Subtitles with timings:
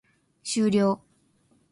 [0.41, 0.99] 終了